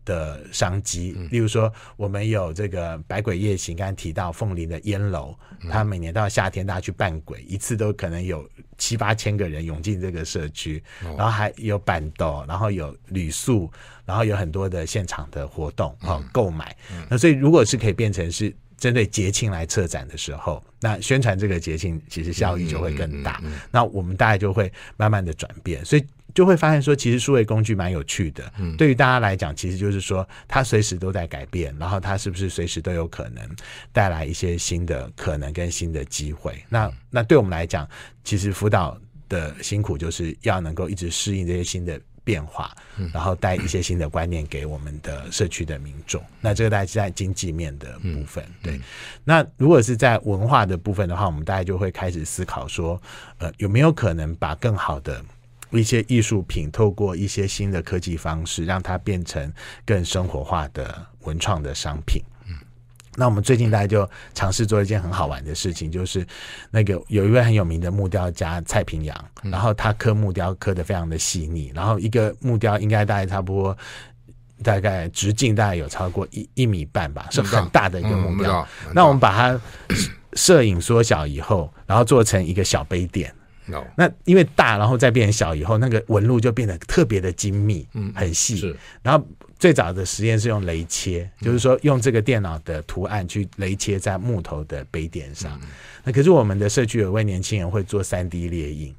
[0.03, 5.35] 的商机，例如说，我们有这个百鬼夜行，刚才提到凤林的烟楼，
[5.69, 13.71] 他每年到夏天大家去扮鬼，一次都可能有七八千个人涌进这个社区，然后还有板斗，然后有旅宿，
[14.05, 16.75] 然后有很多的现场的活动啊，购买。
[17.09, 23.41] 那所以如果是可以变成是针对节庆来策展的时候，那宣传这个节庆其实效益就会更大。
[23.71, 26.05] 那我们大概就会慢慢的转变，所以。
[26.37, 28.43] 就会发现说，其实数位工具蛮有趣的。
[28.59, 33.43] 嗯，对于大家来讲，其实就是说，它随时都在改变，然后它是不是随时都有可能
[33.91, 36.63] 带来一些新的可能跟新的机会？
[36.69, 37.89] 那那对我们来讲，
[38.23, 38.95] 其实辅导
[39.27, 42.71] 的辛苦就是要能够一直适应这些新的变化，
[43.11, 46.23] 然后带一些新的观念给我们的社区的民众。
[46.39, 48.45] 那这个大概是在经济面的部分。
[48.61, 48.79] 对，
[49.23, 53.01] 那如果是在文化的部分的话，我们大概就会开始思考说，
[53.39, 55.19] 呃，有没有可能把更好的
[55.71, 59.51] 一些艺术品，透过一些新的科技方式，让它变成
[59.85, 62.21] 更生活化的文创的商品。
[62.47, 62.55] 嗯，
[63.15, 66.25] 那我们最近大家就尝试做一件很好玩的事情，就是
[66.71, 73.77] 那个有一位很有名的木雕家蔡平阳，然后他刻木雕刻的非常的细腻，然后一个木雕应该大概差不多，
[74.63, 78.65] 大概直径大概有超过一一米半吧，是很大的一个木雕。
[78.93, 79.59] 那我们把它
[80.33, 83.33] 摄影缩小以后，然后做成一个小杯垫。
[83.95, 88.55] 那因为大，然后再变小以后，那个纹路就变得特别的精密，嗯，很细。
[88.57, 88.75] 是。
[89.01, 89.27] 然后
[89.59, 95.59] 最早的实验是用雷切，嗯，就是说用这个电脑的图案去雷切在木头的杯垫上。
[95.61, 95.67] 嗯。
[96.03, 98.95] 那可是我们的社区有位年轻人会做三 D 列印，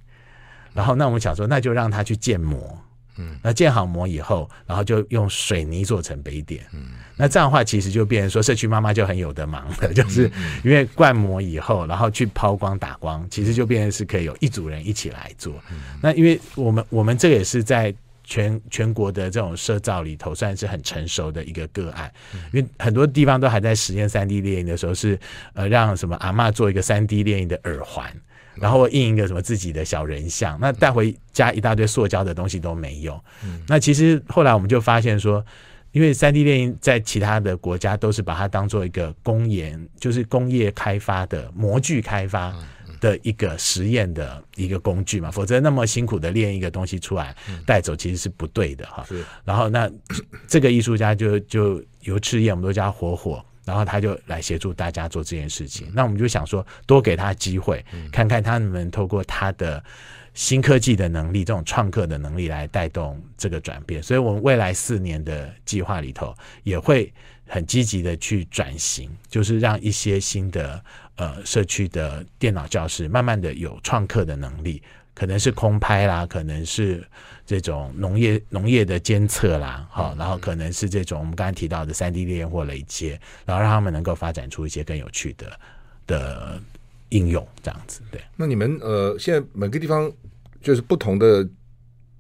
[0.75, 2.79] 然后那我们想说，那就让他去建模。
[3.19, 6.65] 嗯，那建好模以后，然后就用水泥做成杯垫。
[6.73, 10.31] 嗯，那这样的话，其实就变成说，社区妈妈就很有得忙了， 就是
[10.65, 15.55] 因为灌模以后，然后去抛光打光，其实就变成是可以有一组人一起来做。
[15.71, 17.93] 嗯，那因为我们我们这个也是在
[18.23, 22.13] 全全国的这种社造里头算是很成熟的一个个案，
[22.53, 25.19] 因为很多地方都还在实验三 D 列印的时候，是
[25.55, 28.13] 呃让什么阿嬷做一个三 D 列印的耳环。
[28.61, 33.19] 然后印一个什么自己的小人像，那带回家一大堆塑胶的东西都没有。
[33.45, 35.45] 嗯，那其实后来我们就发现说，
[35.93, 42.55] 因为三 D 列印在其他的国家都是把它当做一个工研，就是工业开发的模具开发
[43.01, 47.35] 的一个实验的一个工具嘛，否则那么辛苦的练一个东西出来
[47.65, 49.05] 带走其实是不对的哈。
[49.09, 49.25] 是。
[49.45, 49.89] 然后那
[50.49, 53.45] 这个艺术家就就由赤焰，我们都叫火火。
[53.69, 55.93] 然后他就来协助大家做这件事情。
[55.93, 59.85] 那我们就想说，多给他机会，看看他能不能透过他的
[60.33, 64.03] 新科技的能力，这种创客的能力来带动这个转变。
[64.03, 67.13] 所以，我们未来四年的计划里头，也会
[67.47, 70.83] 很积极的去转型，就是让一些新的
[71.17, 74.83] 呃社区的电脑教室，慢慢的有创客的能力，
[75.15, 77.07] 可能是空拍啦，可能是。
[77.49, 85.59] 这种农业农业的监测啦，好，然后可能是这种我们刚才提到的三 D 列印或雷接，然后让他们能够发展出一些更有趣的
[86.07, 86.61] 的
[87.09, 88.03] 应用，这样子。
[88.11, 90.13] 对，那你们呃，现在每个地方
[90.61, 91.49] 就是不同的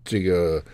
[0.02, 0.64] 这个。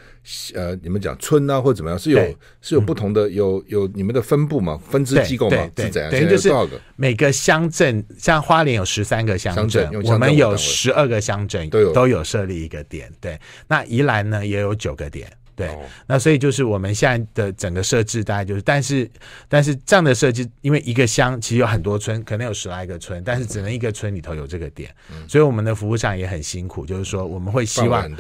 [0.55, 2.19] 呃，你们讲村啊，或者怎么样，是有
[2.61, 6.11] 是有不同的，有有你们的分布嘛，分支机构嘛，是怎样？
[6.11, 6.51] 等于就是？
[6.97, 13.13] 每个乡镇，像花莲有十三个乡镇，我们有十二个乡镇都有都有设立一个点。
[13.21, 15.31] 对，那宜兰呢也有九个点。
[15.57, 15.77] 对，
[16.07, 19.11] 那所以就是我们现在的整个设置，大概就是，但是
[19.49, 24.93] 但是这样的设计，因为一个乡其实有很多村，可能有十来个村，但是只能一个村里头有这个点，
[25.29, 28.11] 所以我们的服务上也很辛苦，就是说我们会希望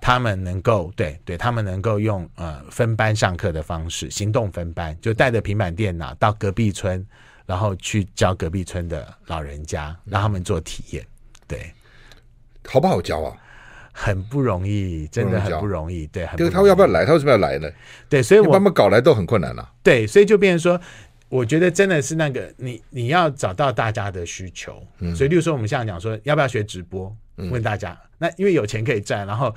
[0.00, 7.04] 他们能够对对，他们能够用呃分班上课的方式，行动分班，就带着平板电脑到隔壁村，
[7.46, 11.06] 然后去教隔壁村的老人家，让他们做体验，
[11.46, 11.72] 对，
[12.68, 13.36] 好不好教啊？
[13.92, 16.06] 很不容易，真的很不容易。
[16.08, 17.04] 对，就是他要不要来？
[17.04, 17.70] 他为什么要来呢？
[18.08, 19.70] 对，所以我把他们搞来都很困难了。
[19.82, 20.80] 对，所以就变成说，
[21.28, 24.82] 我觉得真的是那个你你要找到大家的需求。
[24.98, 27.14] 嗯，所以，例如说，我们现在讲说，要不要学直播？
[27.36, 27.98] 问大家。
[28.18, 29.52] 那因为有钱可以赚，然后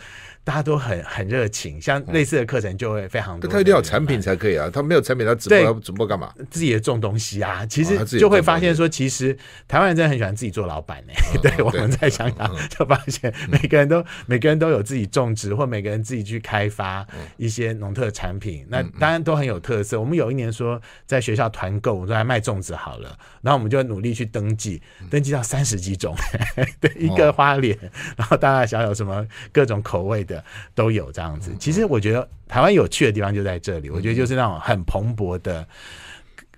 [0.45, 3.51] 大家都很很热情，像类似的课程就会非常多。
[3.51, 6.33] 他一定要有产品才可以啊，他没有产品，他直播他直播干嘛？
[6.49, 9.37] 自己也种东西啊，其实就会发现说，其实
[9.67, 11.13] 台湾人真的很喜欢自己做老板呢。
[11.43, 17.05] 对，我们在香港就发现，每个人都每个人都有自己种植，或每个人自己去开发
[17.37, 19.99] 一些农特产品，那当然都很有特色。
[19.99, 24.81] 我们有一年说在学校团购，我们说来卖粽子好了，然后我们就努力去登记，
[25.11, 26.15] 登记到三十几种，
[26.81, 27.77] 对，一个花脸，
[28.17, 28.55] 然后大。
[28.55, 30.34] 大小小什么各种口味的
[30.73, 31.55] 都有这样子。
[31.59, 35.67] 其实我觉得台湾有趣的地方就在这里，我觉得就是那种很蓬勃的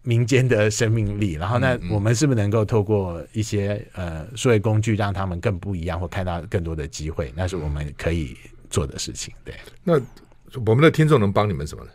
[0.04, 1.34] 民间的生命力。
[1.34, 7.34] 然后那我们是不是能够透过一些呃数位工具，让他们更不一样，或看到更多的机会？
[7.36, 8.36] 那是我们可以
[8.70, 9.34] 做的事情。
[9.44, 9.54] 对，
[9.84, 9.94] 那
[10.66, 11.92] 我们的听众能帮你们什么呢？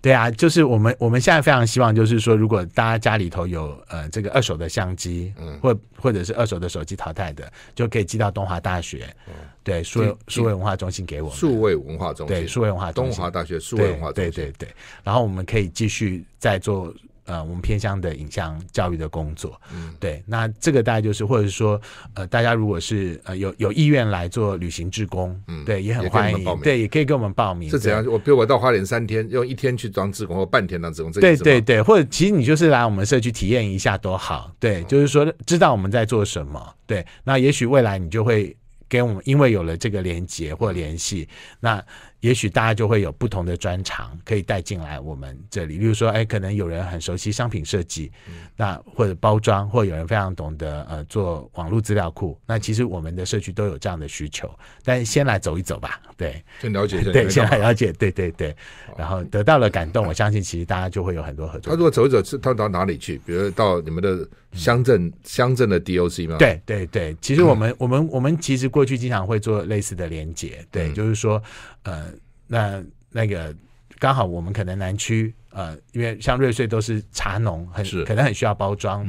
[0.00, 9.34] 对啊，就是我们我们现在非常希望，就是说，如果大家家里头有呃这个二手的相机，嗯，或或者是二手的手机淘汰的，就可以寄到东华大学，嗯，
[9.64, 14.68] 对，数位数位文化中心给我们，数位文化中心，对，数位文化中心，东华大学数位文化中心，对对对，
[15.02, 16.94] 然后我们可以继续再做。
[17.28, 21.78] 呃，我们偏向的影像教育的工作，嗯，对，那这个大概就是，或者是说，
[22.14, 27.68] 呃，大家如果是呃有有意愿来做旅行志工，嗯，对，也很欢迎，对，也可以给我们报名。
[27.68, 28.02] 是怎样？
[28.06, 38.56] 我比如我到花莲三天，用一天去当志工，或半天当志工，这对对对，或者其实你就是来我们社区体验一下都好，对，就是说知道我们在做什么，对，那也许未来你就会
[38.88, 41.28] 给我们，因为有了这个连接或联系，
[41.60, 41.84] 那。
[42.20, 54.50] 也许大家就会有不同的专长可以带进来我们这里，例如说，哎，可能有人很熟悉商品设计，嗯、那或者包装，或有人非常懂得呃做网络资料库，那其实我们的社区都有这样的需求。
[54.84, 58.56] 但先来走一走吧，对，先了解一下，对，先来了解，对对对，
[58.96, 61.72] 然后得到了感动，我相信其实大家就会有很多合作。
[61.72, 63.20] 他如果走一走，是他到哪里去？
[63.24, 66.36] 比如到你们的乡镇乡镇的 DOC 吗？
[66.38, 71.42] 对对对，其实我们、嗯、我们我们其实过去经常会做类似的连接，对，嗯、就是说
[71.82, 72.12] 呃。
[72.50, 73.54] 那那个
[73.98, 79.06] 刚好我们可能南区呃，因为像瑞穗都是茶农，很可能很需要包装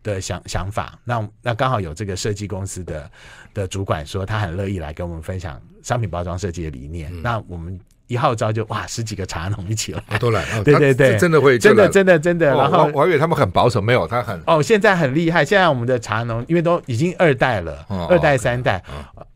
[0.00, 0.96] 的想、嗯、想法。
[1.02, 3.10] 那那刚好有这个设计公司的
[3.52, 7.12] 的主管说，他很乐意来跟我们分享商品包装设计的理念。
[7.12, 7.76] 嗯、那我们。
[8.08, 12.48] 一号召就哇，十几个茶农一起来，都来，对对对，真的会，真的真的真的。
[12.48, 15.44] 然后我还以为他们很保守，没有，他很哦，现在很厉害。
[15.44, 18.82] 现在我们的茶农因为都已经二代了，二代三代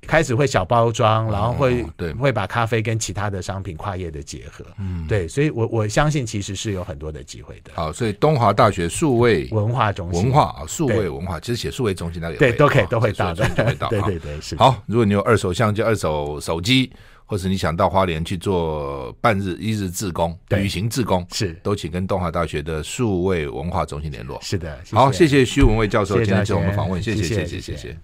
[0.07, 7.70] 开始会小包装，然后会对会把咖啡跟其他的商品跨业的结合，嗯，对，所以我我相信其实是有很多的机会的。
[7.75, 13.47] 好，所以东华大学数位文化中心文化啊，数位文化其实写数位中心那里对都可以都会到的。
[13.91, 14.83] 对对对，是好。
[14.87, 16.91] 如果你有二手相机、二手手机。
[17.33, 21.59] 或是你想到花莲去做半日、一日志工、旅行志工，是。
[21.62, 24.39] 都请跟东华大学的数位文化中心联络。
[24.43, 27.97] 是的，好，谢谢徐文蔚教授今天接受我们访问，谢谢，谢谢，谢谢。